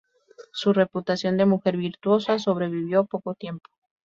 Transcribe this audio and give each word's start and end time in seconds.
Su 0.51 0.73
reputación 0.73 1.37
de 1.37 1.45
mujer 1.45 1.77
virtuosa 1.77 2.39
sobrevivió 2.39 3.05
poco 3.05 3.35
tiempo. 3.35 3.69